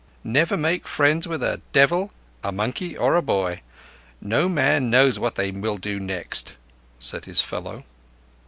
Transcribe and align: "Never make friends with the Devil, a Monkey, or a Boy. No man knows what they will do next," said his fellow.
"Never 0.23 0.57
make 0.57 0.87
friends 0.87 1.27
with 1.27 1.41
the 1.41 1.61
Devil, 1.73 2.11
a 2.43 2.51
Monkey, 2.51 2.97
or 2.97 3.15
a 3.15 3.21
Boy. 3.21 3.61
No 4.19 4.49
man 4.49 4.89
knows 4.89 5.19
what 5.19 5.35
they 5.35 5.51
will 5.51 5.77
do 5.77 5.99
next," 5.99 6.55
said 6.97 7.25
his 7.25 7.41
fellow. 7.41 7.83